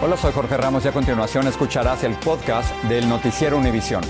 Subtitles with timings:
[0.00, 4.04] Hola, soy Jorge Ramos y a continuación escucharás el podcast del Noticiero Univisión.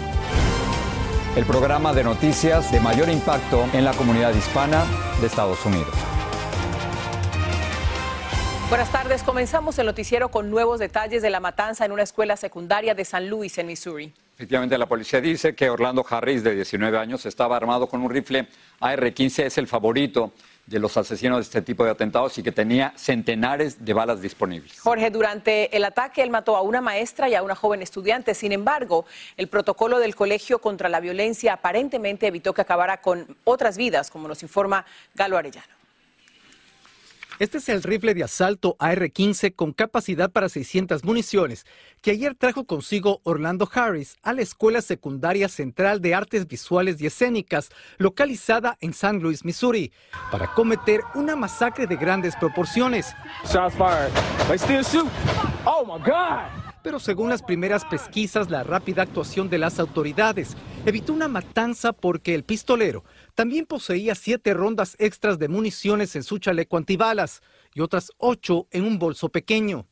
[1.34, 4.84] El programa de noticias de mayor impacto en la comunidad hispana
[5.18, 5.88] de Estados Unidos.
[8.68, 9.22] Buenas tardes.
[9.22, 13.30] Comenzamos el noticiero con nuevos detalles de la matanza en una escuela secundaria de San
[13.30, 14.12] Luis, en Missouri.
[14.34, 18.46] Efectivamente, la policía dice que Orlando Harris, de 19 años, estaba armado con un rifle
[18.80, 20.32] AR-15, es el favorito
[20.68, 24.78] de los asesinos de este tipo de atentados y que tenía centenares de balas disponibles.
[24.80, 28.34] Jorge, durante el ataque él mató a una maestra y a una joven estudiante.
[28.34, 33.78] Sin embargo, el protocolo del Colegio contra la Violencia aparentemente evitó que acabara con otras
[33.78, 35.77] vidas, como nos informa Galo Arellano.
[37.38, 41.66] Este es el rifle de asalto AR-15 con capacidad para 600 municiones
[42.00, 47.06] que ayer trajo consigo Orlando Harris a la Escuela Secundaria Central de Artes Visuales y
[47.06, 49.92] Escénicas, localizada en San Luis, Missouri,
[50.32, 53.14] para cometer una masacre de grandes proporciones.
[55.64, 56.68] Oh my God.
[56.82, 62.34] Pero según las primeras pesquisas, la rápida actuación de las autoridades evitó una matanza porque
[62.34, 63.04] el pistolero
[63.38, 67.40] también poseía siete rondas extras de municiones en su chaleco antibalas
[67.72, 69.86] y otras ocho en un bolso pequeño.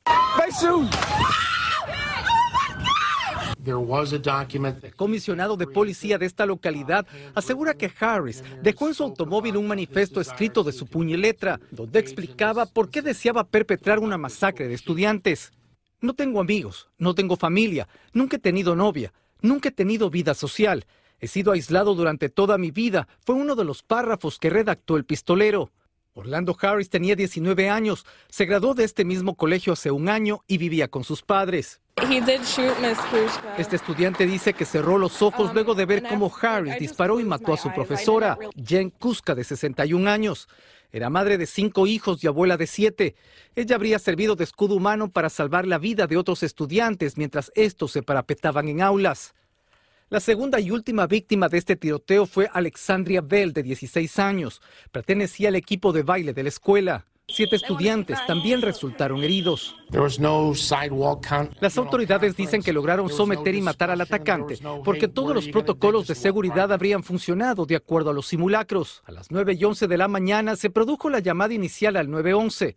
[4.83, 9.69] El comisionado de policía de esta localidad asegura que Harris dejó en su automóvil un
[9.69, 14.67] manifiesto escrito de su puño y letra, donde explicaba por qué deseaba perpetrar una masacre
[14.67, 15.53] de estudiantes.
[16.01, 20.85] No tengo amigos, no tengo familia, nunca he tenido novia, nunca he tenido vida social.
[21.21, 23.09] He sido aislado durante toda mi vida.
[23.25, 25.71] Fue uno de los párrafos que redactó el pistolero.
[26.17, 30.57] Orlando Harris tenía 19 años, se graduó de este mismo colegio hace un año y
[30.57, 31.83] vivía con sus padres.
[33.59, 37.53] Este estudiante dice que cerró los ojos luego de ver cómo Harris disparó y mató
[37.53, 40.49] a su profesora, Jen Kuska, de 61 años.
[40.91, 43.15] Era madre de cinco hijos y abuela de siete.
[43.55, 47.93] Ella habría servido de escudo humano para salvar la vida de otros estudiantes mientras estos
[47.93, 49.35] se parapetaban en aulas.
[50.09, 54.63] La segunda y última víctima de este tiroteo fue Alexandria Bell, de 16 años.
[54.93, 57.07] Pertenecía al equipo de baile de la escuela.
[57.27, 59.75] Siete estudiantes también resultaron heridos.
[61.61, 66.15] Las autoridades dicen que lograron someter y matar al atacante porque todos los protocolos de
[66.15, 69.03] seguridad habrían funcionado de acuerdo a los simulacros.
[69.07, 72.77] A las 9 y 11 de la mañana se produjo la llamada inicial al 911.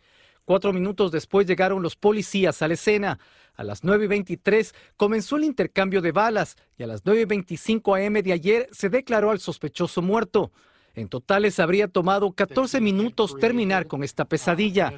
[0.49, 3.19] Cuatro minutos después llegaron los policías a la escena.
[3.53, 7.25] A las 9 y 23 comenzó el intercambio de balas y a las 9 y
[7.25, 10.51] 25 am de ayer se declaró al sospechoso muerto.
[10.95, 14.91] En total les habría tomado 14 minutos terminar con esta pesadilla.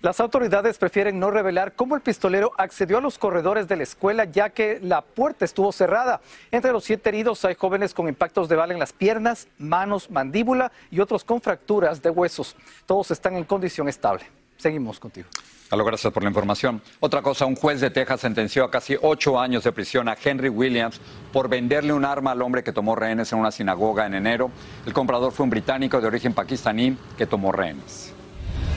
[0.00, 4.24] Las autoridades prefieren no revelar cómo el pistolero accedió a los corredores de la escuela
[4.24, 6.20] ya que la puerta estuvo cerrada.
[6.50, 10.70] Entre los siete heridos hay jóvenes con impactos de bala en las piernas, manos, mandíbula
[10.90, 12.56] y otros con fracturas de huesos.
[12.86, 14.24] Todos están en condición estable.
[14.56, 15.28] Seguimos contigo.
[15.70, 16.80] Aló, gracias por la información.
[17.00, 20.48] Otra cosa, un juez de Texas sentenció a casi ocho años de prisión a Henry
[20.48, 21.00] Williams
[21.32, 24.50] por venderle un arma al hombre que tomó rehenes en una sinagoga en enero.
[24.86, 28.15] El comprador fue un británico de origen pakistaní que tomó rehenes.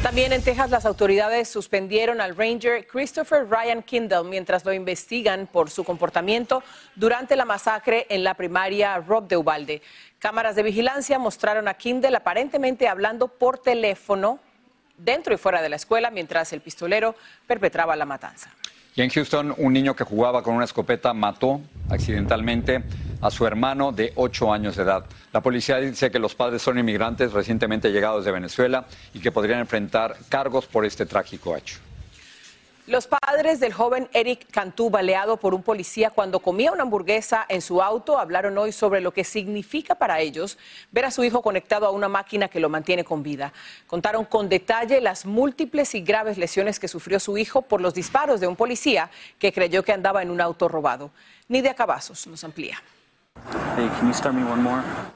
[0.03, 5.69] También en Texas las autoridades suspendieron al ranger Christopher Ryan Kindle mientras lo investigan por
[5.69, 6.63] su comportamiento
[6.95, 9.81] durante la masacre en la primaria Rob de Ubalde.
[10.17, 14.39] Cámaras de vigilancia mostraron a Kindle aparentemente hablando por teléfono
[14.97, 18.51] dentro y fuera de la escuela mientras el pistolero perpetraba la matanza.
[18.95, 22.83] Y en Houston, un niño que jugaba con una escopeta mató accidentalmente
[23.21, 25.05] a su hermano de 8 años de edad.
[25.31, 29.59] La policía dice que los padres son inmigrantes recientemente llegados de Venezuela y que podrían
[29.59, 31.79] enfrentar cargos por este trágico hecho.
[32.89, 37.61] Los padres del joven Eric Cantú, baleado por un policía cuando comía una hamburguesa en
[37.61, 40.57] su auto, hablaron hoy sobre lo que significa para ellos
[40.91, 43.53] ver a su hijo conectado a una máquina que lo mantiene con vida.
[43.85, 48.39] Contaron con detalle las múltiples y graves lesiones que sufrió su hijo por los disparos
[48.39, 51.11] de un policía que creyó que andaba en un auto robado.
[51.47, 52.81] Nidia Cavazos nos amplía.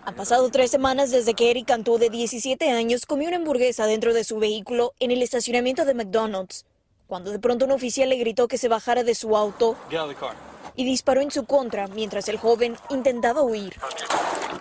[0.06, 4.13] Han pasado tres semanas desde que Eric Cantú, de 17 años, comió una hamburguesa dentro
[4.13, 6.65] de su vehículo en el estacionamiento de McDonald's
[7.07, 9.75] cuando de pronto un oficial le gritó que se bajara de su auto
[10.75, 13.75] y disparó en su contra mientras el joven intentaba huir.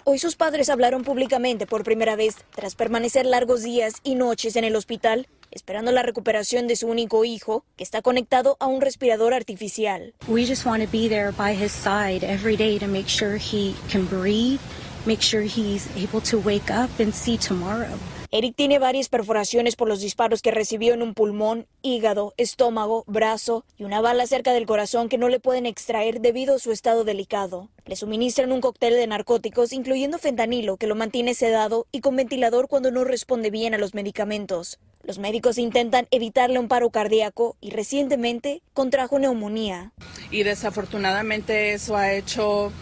[0.04, 4.64] Hoy sus padres hablaron públicamente por primera vez tras permanecer largos días y noches en
[4.64, 9.34] el hospital esperando la recuperación de su único hijo, que está conectado a un respirador
[9.34, 10.14] artificial.
[10.28, 13.74] We just want to be there by his side every day to make sure he
[13.90, 14.60] can breathe,
[15.06, 17.98] make sure he's able to wake up and see tomorrow.
[18.34, 23.66] Eric tiene varias perforaciones por los disparos que recibió en un pulmón, hígado, estómago, brazo
[23.76, 27.04] y una bala cerca del corazón que no le pueden extraer debido a su estado
[27.04, 27.68] delicado.
[27.84, 32.68] Le suministran un cóctel de narcóticos, incluyendo fentanilo, que lo mantiene sedado y con ventilador
[32.68, 34.78] cuando no responde bien a los medicamentos.
[35.04, 39.92] Los médicos intentan evitarle un paro cardíaco y recientemente contrajo neumonía.
[40.30, 42.72] Y desafortunadamente eso ha hecho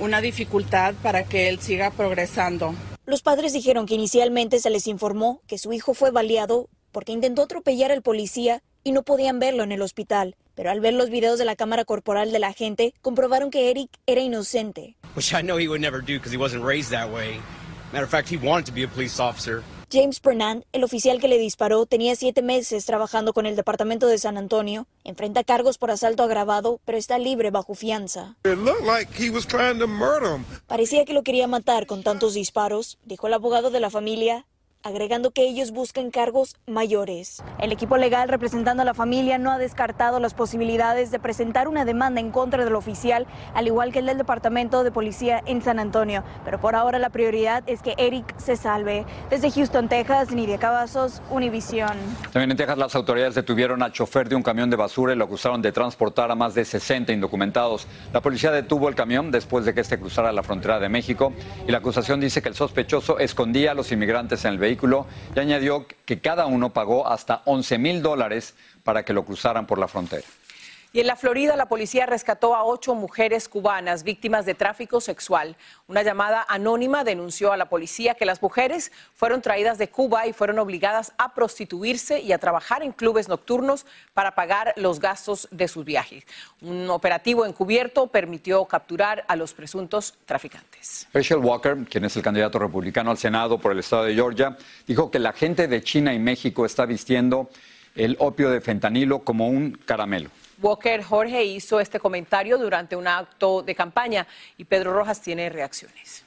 [0.00, 2.74] una dificultad para que él siga progresando.
[3.04, 7.42] Los padres dijeron que inicialmente se les informó que su hijo fue baleado porque intentó
[7.42, 10.34] atropellar al policía y no podían verlo en el hospital.
[10.54, 13.90] Pero al ver los videos de la cámara corporal de la gente, comprobaron que Eric
[14.06, 14.96] era inocente.
[15.14, 17.38] Which I know he would never do because he wasn't raised that way.
[17.92, 19.62] Matter of fact, he wanted to be a police officer.
[19.92, 24.18] James Bernand, el oficial que le disparó, tenía siete meses trabajando con el Departamento de
[24.18, 24.88] San Antonio.
[25.04, 28.36] Enfrenta cargos por asalto agravado, pero está libre bajo fianza.
[30.66, 34.44] Parecía que lo quería matar con tantos disparos, dijo el abogado de la familia,
[34.86, 37.42] agregando que ellos buscan cargos mayores.
[37.58, 41.84] El equipo legal representando a la familia no ha descartado las posibilidades de presentar una
[41.84, 45.80] demanda en contra del oficial, al igual que el del Departamento de Policía en San
[45.80, 46.22] Antonio.
[46.44, 49.04] Pero por ahora la prioridad es que Eric se salve.
[49.28, 51.96] Desde Houston, Texas, Nidia Cavazos, Univisión.
[52.32, 55.24] También en Texas las autoridades detuvieron al chofer de un camión de basura y lo
[55.24, 57.88] acusaron de transportar a más de 60 indocumentados.
[58.12, 61.32] La policía detuvo el camión después de que este cruzara la frontera de México
[61.66, 64.75] y la acusación dice que el sospechoso escondía a los inmigrantes en el vehículo
[65.34, 69.78] y añadió que cada uno pagó hasta 11 mil dólares para que lo cruzaran por
[69.78, 70.26] la frontera.
[70.92, 75.56] Y en la Florida, la policía rescató a ocho mujeres cubanas víctimas de tráfico sexual.
[75.88, 80.32] Una llamada anónima denunció a la policía que las mujeres fueron traídas de Cuba y
[80.32, 83.84] fueron obligadas a prostituirse y a trabajar en clubes nocturnos
[84.14, 86.24] para pagar los gastos de sus viajes.
[86.62, 91.08] Un operativo encubierto permitió capturar a los presuntos traficantes.
[91.12, 94.56] Herschel Walker, quien es el candidato republicano al Senado por el estado de Georgia,
[94.86, 97.50] dijo que la gente de China y México está vistiendo
[97.94, 100.30] el opio de fentanilo como un caramelo.
[100.62, 104.26] Walker Jorge hizo este comentario durante un acto de campaña
[104.56, 106.24] y Pedro Rojas tiene reacciones.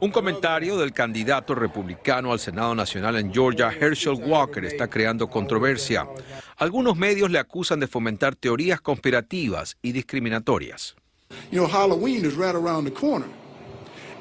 [0.00, 6.06] Un comentario del candidato republicano al Senado Nacional en Georgia, Herschel Walker, está creando controversia.
[6.56, 10.94] Algunos medios le acusan de fomentar teorías conspirativas y discriminatorias.
[11.50, 13.26] You know, Halloween is right around the corner.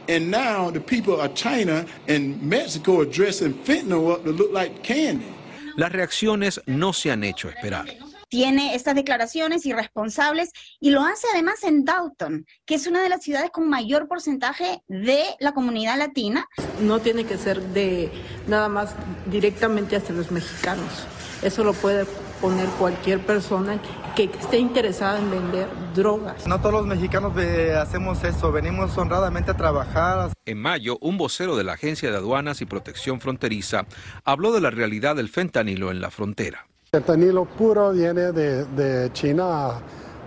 [0.09, 4.81] And now the people of China and Mexico are dressing fentanyl up to look like
[4.81, 5.27] candy.
[5.75, 11.63] Las reacciones no se han hecho esperar tiene estas declaraciones irresponsables y lo hace además
[11.63, 16.47] en Dalton, que es una de las ciudades con mayor porcentaje de la comunidad latina.
[16.81, 18.11] No tiene que ser de
[18.47, 18.95] nada más
[19.27, 21.07] directamente hacia los mexicanos.
[21.41, 22.05] Eso lo puede
[22.41, 23.79] poner cualquier persona
[24.15, 26.47] que esté interesada en vender drogas.
[26.47, 27.33] No todos los mexicanos
[27.79, 30.31] hacemos eso, venimos honradamente a trabajar.
[30.45, 33.85] En mayo, un vocero de la Agencia de Aduanas y Protección Fronteriza
[34.23, 36.67] habló de la realidad del fentanilo en la frontera.
[36.93, 39.71] El fentanilo puro viene de, China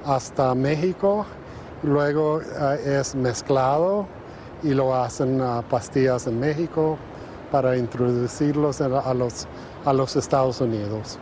[0.04, 1.24] hasta México,
[1.82, 4.06] luego eh, es mezclado
[4.62, 6.98] y lo hacen a pastillas en México
[7.50, 9.48] para introducirlos a los,
[9.86, 11.18] a los Estados Unidos.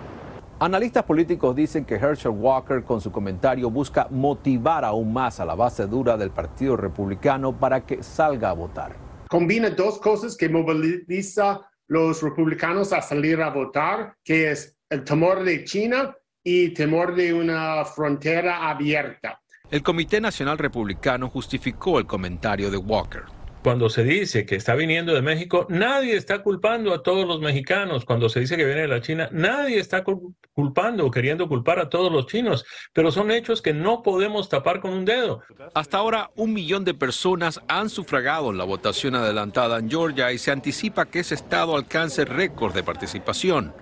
[0.59, 5.55] Analistas políticos dicen que Herschel Walker con su comentario busca motivar aún más a la
[5.55, 8.97] base dura del Partido Republicano para que salga a votar.
[9.29, 15.45] Combina dos cosas que moviliza los republicanos a salir a votar, que es el temor
[15.45, 19.41] de China y temor de una frontera abierta.
[19.71, 23.25] El Comité Nacional Republicano justificó el comentario de Walker.
[23.63, 28.07] Cuando se dice que está viniendo de México, nadie está culpando a todos los mexicanos.
[28.07, 30.05] Cuando se dice que viene de la China, nadie está
[30.53, 32.65] culpando o queriendo culpar a todos los chinos.
[32.95, 35.43] Pero son hechos que no podemos tapar con un dedo.
[35.75, 40.39] Hasta ahora, un millón de personas han sufragado en la votación adelantada en Georgia y
[40.39, 43.75] se anticipa que ese estado alcance récord de participación.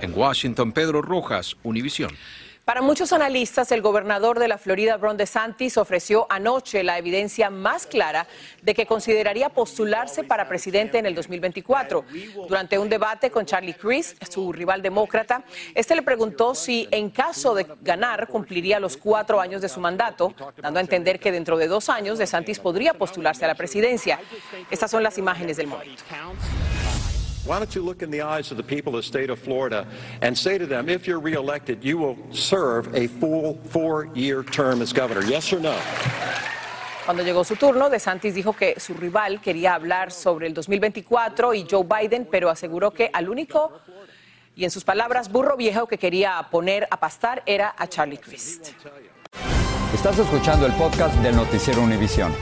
[0.00, 2.10] En Washington, Pedro Rojas, Univisión.
[2.64, 7.86] Para muchos analistas, el gobernador de la Florida, Ron DeSantis, ofreció anoche la evidencia más
[7.86, 8.26] clara
[8.62, 12.06] de que consideraría postularse para presidente en el 2024.
[12.48, 17.54] Durante un debate con Charlie Crist, su rival demócrata, este le preguntó si, en caso
[17.54, 21.68] de ganar, cumpliría los cuatro años de su mandato, dando a entender que dentro de
[21.68, 24.18] dos años DeSantis podría postularse a la presidencia.
[24.70, 26.02] Estas son las imágenes del momento.
[27.46, 29.86] Why don't you look in the eyes of the people of the state of Florida
[30.22, 34.94] and say to them, if you're reelected, you will serve a full four-year term as
[34.94, 35.22] governor?
[35.26, 35.76] Yes or no?
[37.04, 41.66] Cuando llegó su turno, DeSantis dijo que su rival quería hablar sobre el 2024 y
[41.70, 43.78] Joe Biden, pero aseguró que al único,
[44.56, 48.70] y en sus palabras, burro viejo que quería poner a pastar era a Charlie Crist.
[49.92, 52.32] Estás escuchando el podcast del Noticiero Univisión.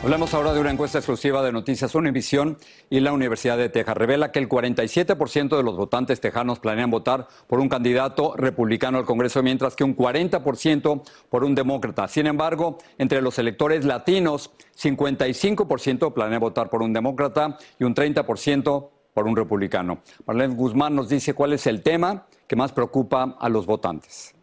[0.00, 2.56] Hablamos ahora de una encuesta exclusiva de Noticias Univisión
[2.88, 3.96] y la Universidad de Texas.
[3.96, 9.04] Revela que el 47% de los votantes tejanos planean votar por un candidato republicano al
[9.04, 12.06] Congreso, mientras que un 40% por un demócrata.
[12.06, 18.90] Sin embargo, entre los electores latinos, 55% planea votar por un demócrata y un 30%
[19.12, 19.98] por un republicano.
[20.26, 24.37] Marlene Guzmán nos dice cuál es el tema que más preocupa a los votantes.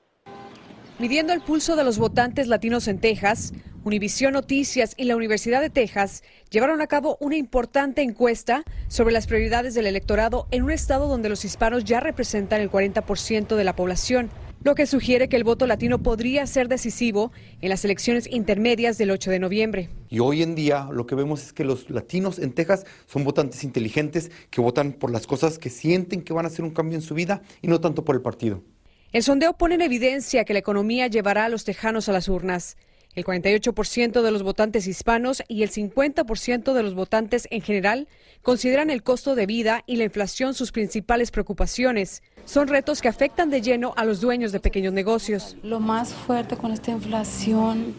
[0.97, 3.51] Midiendo el pulso de los votantes latinos en Texas,
[3.83, 9.27] Univisión Noticias y la Universidad de Texas llevaron a cabo una importante encuesta sobre las
[9.27, 13.75] prioridades del electorado en un estado donde los hispanos ya representan el 40% de la
[13.75, 14.29] población,
[14.63, 19.11] lo que sugiere que el voto latino podría ser decisivo en las elecciones intermedias del
[19.11, 19.89] 8 de noviembre.
[20.09, 23.65] Y hoy en día lo que vemos es que los latinos en Texas son votantes
[23.65, 27.01] inteligentes que votan por las cosas que sienten que van a hacer un cambio en
[27.01, 28.63] su vida y no tanto por el partido.
[29.11, 32.75] El sondeo pone en evidencia que la economía llevará a los tejanos a las urnas.
[33.15, 38.09] El 48% de los votantes hispanos y el 50% de los votantes en general
[38.41, 42.23] consideran el costo de vida y la inflación sus principales preocupaciones.
[42.43, 45.55] Son retos que afectan de lleno a los dueños de pequeños negocios.
[45.63, 47.95] Lo más fuerte con esta inflación,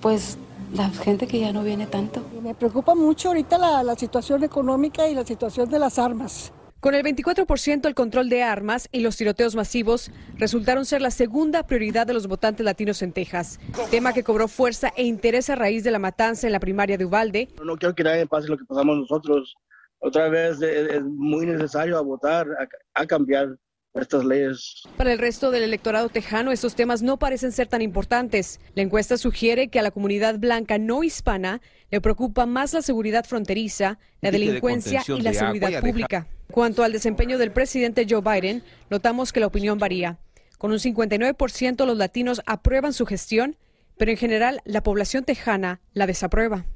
[0.00, 0.36] pues
[0.74, 2.24] la gente que ya no viene tanto.
[2.42, 6.52] Me preocupa mucho ahorita la, la situación económica y la situación de las armas.
[6.80, 11.66] Con el 24% el control de armas y los tiroteos masivos resultaron ser la segunda
[11.66, 13.60] prioridad de los votantes latinos en Texas,
[13.90, 17.04] tema que cobró fuerza e interés a raíz de la matanza en la primaria de
[17.04, 17.48] Uvalde.
[17.62, 19.54] No quiero que nadie pase lo que pasamos nosotros.
[19.98, 23.58] Otra vez es, muy necesario a votar, a, a cambiar
[23.92, 24.82] estas leyes.
[24.96, 28.58] Para el resto del electorado tejano, estos temas no parecen ser tan importantes.
[28.74, 31.60] La encuesta sugiere que a la comunidad blanca no hispana
[31.90, 36.26] le preocupa más la seguridad fronteriza, la delincuencia y la seguridad pública.
[36.50, 40.18] Cuanto al desempeño del presidente Joe Biden, notamos que la opinión varía.
[40.58, 43.56] Con un 59% los latinos aprueban su gestión,
[43.96, 46.66] pero en general la población tejana la desaprueba.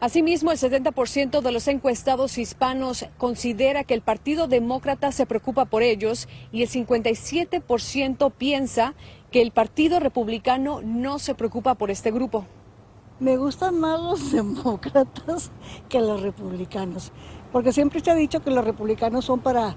[0.00, 5.82] Asimismo, el 70% de los encuestados hispanos considera que el Partido Demócrata se preocupa por
[5.82, 8.94] ellos y el 57% piensa
[9.32, 12.46] que el Partido Republicano no se preocupa por este grupo.
[13.20, 15.50] Me gustan más los demócratas
[15.88, 17.10] que los republicanos,
[17.52, 19.76] porque siempre se ha dicho que los republicanos son para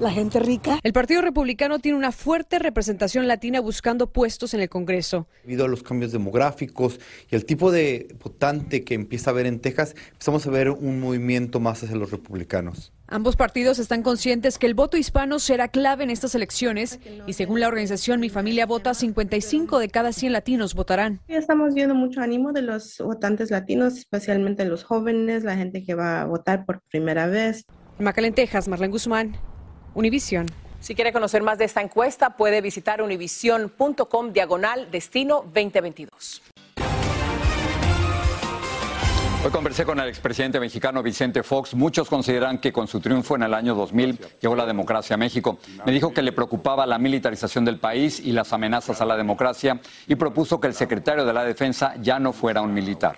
[0.00, 0.80] la gente rica.
[0.82, 5.28] El Partido Republicano tiene una fuerte representación latina buscando puestos en el Congreso.
[5.44, 6.98] Debido a los cambios demográficos
[7.30, 11.00] y el tipo de votante que empieza a ver en Texas, empezamos a ver un
[11.00, 12.92] movimiento más hacia los republicanos.
[13.12, 17.58] Ambos partidos están conscientes que el voto hispano será clave en estas elecciones y según
[17.58, 21.20] la organización Mi Familia Vota, 55 de cada 100 latinos votarán.
[21.26, 26.20] Estamos viendo mucho ánimo de los votantes latinos, especialmente los jóvenes, la gente que va
[26.20, 27.64] a votar por primera vez.
[27.98, 29.36] En McAllen, Texas, Marlene Guzmán,
[29.94, 30.46] Univisión.
[30.78, 36.42] Si quiere conocer más de esta encuesta, puede visitar univision.com diagonal destino 2022.
[39.42, 41.74] Hoy conversé con el expresidente mexicano Vicente Fox.
[41.74, 45.58] Muchos consideran que con su triunfo en el año 2000 llegó la democracia a México.
[45.86, 49.80] Me dijo que le preocupaba la militarización del país y las amenazas a la democracia
[50.06, 53.16] y propuso que el secretario de la Defensa ya no fuera un militar.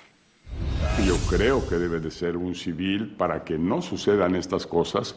[1.05, 5.17] Yo creo que debe de ser un civil para que no sucedan estas cosas.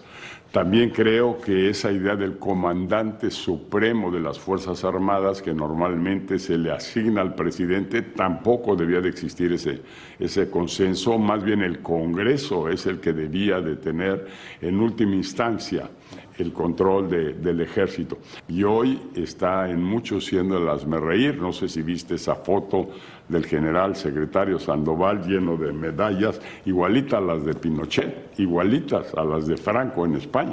[0.55, 6.57] También creo que esa idea del comandante supremo de las Fuerzas Armadas, que normalmente se
[6.57, 9.81] le asigna al presidente, tampoco debía de existir ese,
[10.17, 11.17] ese consenso.
[11.17, 14.27] Más bien el Congreso es el que debía de tener
[14.61, 15.89] en última instancia
[16.37, 18.17] el control del ejército.
[18.47, 21.41] Y hoy está en muchos siendo el asme reír.
[21.41, 22.89] No sé si viste esa foto
[23.29, 29.47] del general secretario Sandoval lleno de medallas, igualitas a las de Pinochet, igualitas a las
[29.47, 30.44] de Franco en España.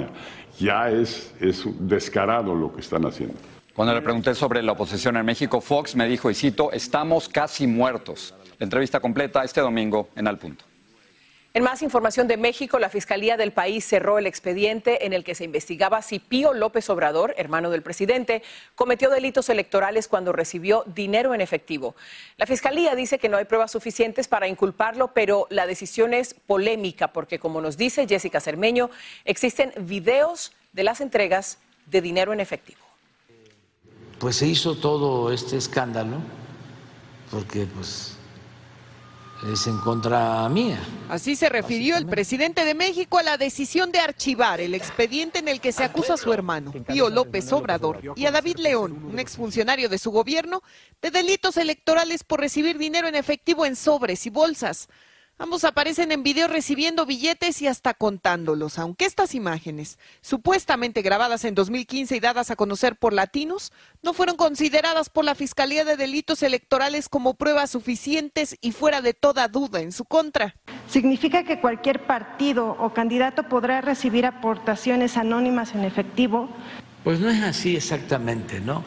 [0.59, 3.35] Ya es, es descarado lo que están haciendo.
[3.73, 7.65] Cuando le pregunté sobre la oposición en México, Fox me dijo, y cito, estamos casi
[7.65, 8.35] muertos.
[8.59, 10.63] La entrevista completa este domingo en Al Punto.
[11.55, 15.35] En más información de México, la Fiscalía del país cerró el expediente en el que
[15.35, 18.41] se investigaba si Pío López Obrador, hermano del presidente,
[18.73, 21.95] cometió delitos electorales cuando recibió dinero en efectivo.
[22.37, 27.13] La Fiscalía dice que no hay pruebas suficientes para inculparlo, pero la decisión es polémica
[27.13, 28.89] porque, como nos dice Jessica Cermeño,
[29.23, 32.81] existen videos de las entregas de dinero en efectivo.
[34.17, 36.17] Pues se hizo todo este escándalo
[37.29, 38.17] porque pues
[39.51, 40.79] es en contra mía.
[41.09, 45.47] Así se refirió el presidente de México a la decisión de archivar el expediente en
[45.47, 49.19] el que se acusa a su hermano, Pío López Obrador, y a David León, un
[49.19, 50.63] exfuncionario de su gobierno,
[51.01, 54.87] de delitos electorales por recibir dinero en efectivo en sobres y bolsas.
[55.39, 61.55] Ambos aparecen en video recibiendo billetes y hasta contándolos, aunque estas imágenes, supuestamente grabadas en
[61.55, 63.73] 2015 y dadas a conocer por latinos,
[64.03, 69.15] no fueron consideradas por la Fiscalía de Delitos Electorales como pruebas suficientes y fuera de
[69.15, 70.55] toda duda en su contra.
[70.87, 76.47] ¿Significa que cualquier partido o candidato podrá recibir aportaciones anónimas en efectivo?
[77.03, 78.83] Pues no es así exactamente, ¿no?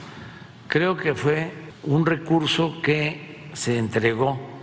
[0.69, 1.51] Creo que fue
[1.83, 4.56] un recurso que se entregó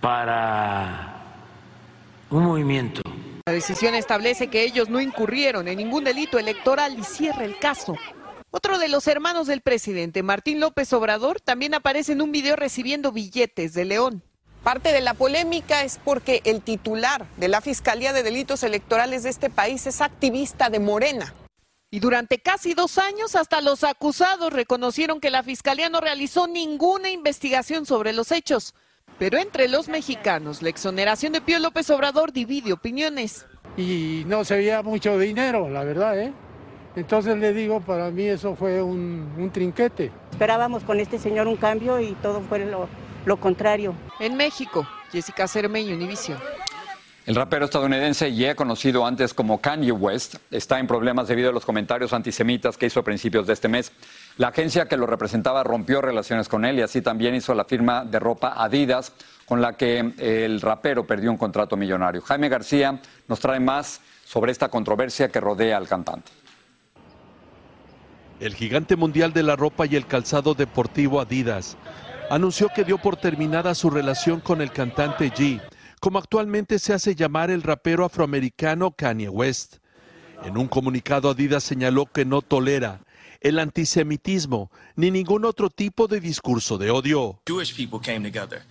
[0.00, 1.22] para
[2.30, 3.02] un movimiento.
[3.46, 7.96] La decisión establece que ellos no incurrieron en ningún delito electoral y cierra el caso.
[8.50, 13.12] Otro de los hermanos del presidente, Martín López Obrador, también aparece en un video recibiendo
[13.12, 14.22] billetes de León.
[14.64, 19.30] Parte de la polémica es porque el titular de la Fiscalía de Delitos Electorales de
[19.30, 21.32] este país es activista de Morena.
[21.90, 27.10] Y durante casi dos años, hasta los acusados reconocieron que la Fiscalía no realizó ninguna
[27.10, 28.74] investigación sobre los hechos.
[29.18, 33.46] Pero entre los mexicanos, la exoneración de Pío López Obrador divide opiniones.
[33.76, 36.32] Y no se veía mucho dinero, la verdad, ¿eh?
[36.96, 40.10] Entonces le digo, para mí eso fue un, un trinquete.
[40.32, 42.88] Esperábamos con este señor un cambio y todo fue lo,
[43.24, 43.94] lo contrario.
[44.18, 46.38] En México, Jessica Cermeño, Univision.
[47.30, 51.64] El rapero estadounidense, ya conocido antes como Kanye West, está en problemas debido a los
[51.64, 53.92] comentarios antisemitas que hizo a principios de este mes.
[54.36, 58.04] La agencia que lo representaba rompió relaciones con él y así también hizo la firma
[58.04, 59.12] de ropa Adidas,
[59.46, 62.20] con la que el rapero perdió un contrato millonario.
[62.20, 66.32] Jaime García nos trae más sobre esta controversia que rodea al cantante.
[68.40, 71.76] El gigante mundial de la ropa y el calzado deportivo Adidas
[72.28, 75.60] anunció que dio por terminada su relación con el cantante G,
[76.00, 79.76] como actualmente se hace llamar el rapero afroamericano Kanye West.
[80.42, 83.02] En un comunicado Adidas señaló que no tolera
[83.40, 87.40] el antisemitismo ni ningún otro tipo de discurso de odio.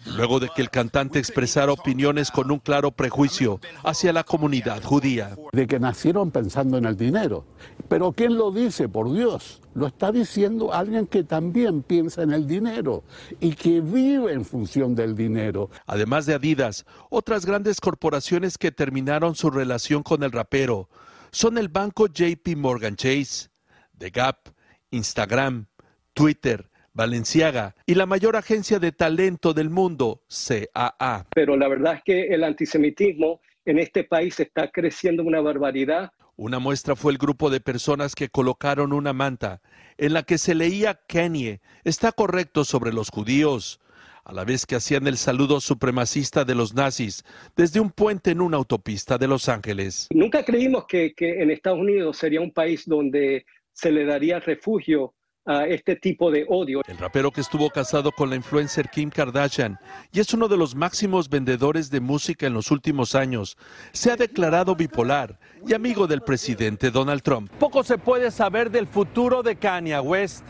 [0.06, 5.36] Luego de que el cantante expresara opiniones con un claro prejuicio hacia la comunidad judía.
[5.52, 7.46] De que nacieron pensando en el dinero.
[7.88, 8.88] Pero ¿quién lo dice?
[8.88, 9.62] Por Dios.
[9.74, 13.04] Lo está diciendo alguien que también piensa en el dinero
[13.40, 15.70] y que vive en función del dinero.
[15.86, 20.90] Además de Adidas, otras grandes corporaciones que terminaron su relación con el rapero
[21.32, 23.50] son el banco JP Morgan Chase,
[23.98, 24.50] The Gap,
[24.92, 25.68] Instagram,
[26.14, 31.28] Twitter, Valenciaga y la mayor agencia de talento del mundo, CAA.
[31.34, 36.12] Pero la verdad es que el antisemitismo en este país está creciendo una barbaridad.
[36.36, 39.62] Una muestra fue el grupo de personas que colocaron una manta
[39.98, 43.80] en la que se leía Kanye está correcto sobre los judíos,
[44.24, 47.24] a la vez que hacían el saludo supremacista de los nazis
[47.56, 50.08] desde un puente en una autopista de Los Ángeles.
[50.14, 53.46] Nunca creímos que, que en Estados Unidos sería un país donde
[53.80, 55.14] se le daría refugio
[55.46, 56.82] a este tipo de odio.
[56.86, 59.80] El rapero que estuvo casado con la influencer Kim Kardashian
[60.12, 63.58] y es uno de los máximos vendedores de música en los últimos años,
[63.94, 67.50] se ha declarado bipolar y amigo del presidente Donald Trump.
[67.58, 70.46] Poco se puede saber del futuro de Kanye West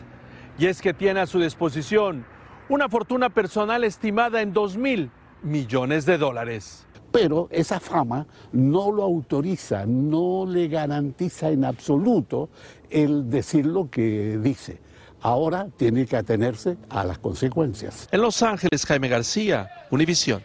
[0.58, 2.26] y es que tiene a su disposición
[2.68, 5.10] una fortuna personal estimada en 2 mil
[5.42, 12.48] millones de dólares pero esa fama no lo autoriza, no le garantiza en absoluto
[12.90, 14.78] el decir lo que dice.
[15.22, 18.08] Ahora tiene que atenerse a las consecuencias.
[18.10, 20.42] En Los Ángeles, Jaime García, Univisión.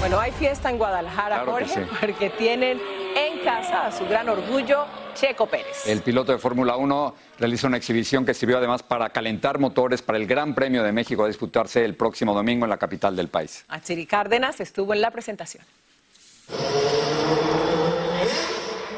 [0.00, 1.80] Bueno, hay fiesta en Guadalajara, Claro Jorge, sí.
[2.00, 2.99] porque tienen en
[3.44, 5.86] casa a su gran orgullo, Checo Pérez.
[5.86, 10.18] El piloto de Fórmula 1 realiza una exhibición que sirvió además para calentar motores para
[10.18, 13.64] el Gran Premio de México a disputarse el próximo domingo en la capital del país.
[13.68, 15.64] Achiri Cárdenas estuvo en la presentación.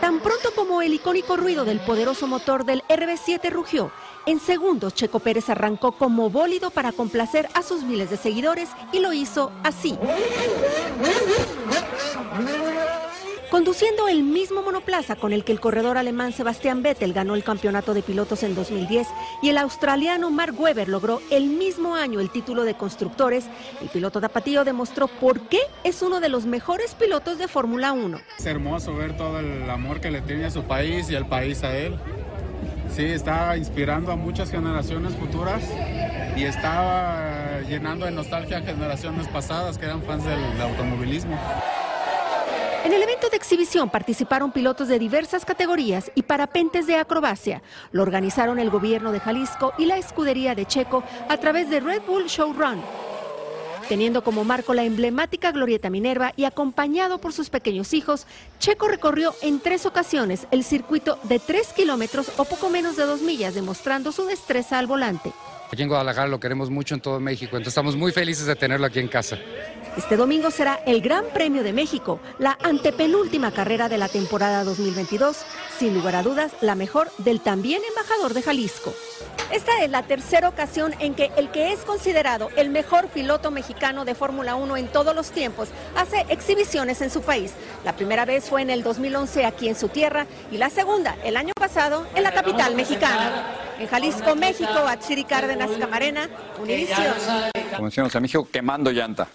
[0.00, 3.92] Tan pronto como el icónico ruido del poderoso motor del RB7 rugió,
[4.26, 8.98] en segundos Checo Pérez arrancó como bólido para complacer a sus miles de seguidores y
[9.00, 9.98] lo hizo así.
[13.52, 17.92] Conduciendo el mismo monoplaza con el que el corredor alemán Sebastián Vettel ganó el campeonato
[17.92, 19.06] de pilotos en 2010
[19.42, 23.44] y el australiano Mark Webber logró el mismo año el título de constructores,
[23.82, 28.20] el piloto tapatío demostró por qué es uno de los mejores pilotos de Fórmula 1.
[28.38, 31.62] Es hermoso ver todo el amor que le tiene a su país y el país
[31.62, 31.98] a él.
[32.96, 35.62] Sí, está inspirando a muchas generaciones futuras
[36.34, 41.38] y está llenando de nostalgia a generaciones pasadas que eran fans del automovilismo.
[42.84, 47.62] En el evento de exhibición participaron pilotos de diversas categorías y parapentes de acrobacia.
[47.92, 52.02] Lo organizaron el gobierno de Jalisco y la escudería de Checo a través de Red
[52.06, 52.82] Bull Showrun.
[53.88, 58.26] Teniendo como marco la emblemática Glorieta Minerva y acompañado por sus pequeños hijos,
[58.58, 63.20] Checo recorrió en tres ocasiones el circuito de tres kilómetros o poco menos de dos
[63.20, 65.32] millas, demostrando su destreza al volante.
[65.72, 68.84] Aquí en Guadalajara lo queremos mucho en todo México, entonces estamos muy felices de tenerlo
[68.84, 69.38] aquí en casa.
[69.96, 75.38] Este domingo será el Gran Premio de México, la antepenúltima carrera de la temporada 2022,
[75.78, 78.92] sin lugar a dudas la mejor del también embajador de Jalisco.
[79.50, 84.04] Esta es la tercera ocasión en que el que es considerado el mejor piloto mexicano
[84.04, 87.54] de Fórmula 1 en todos los tiempos hace exhibiciones en su país.
[87.82, 91.38] La primera vez fue en el 2011 aquí en su tierra y la segunda el
[91.38, 93.61] año pasado en la capital mexicana.
[93.82, 96.28] En Jalisco, México, Atsiri Cárdenas Camarena,
[96.60, 97.14] Univisión.
[97.76, 99.26] Como a México, quemando llanta.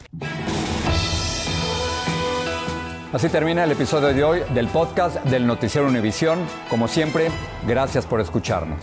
[3.12, 6.40] Así termina el episodio de hoy del podcast del Noticiero Univisión.
[6.70, 7.30] Como siempre,
[7.68, 8.80] gracias por escucharnos.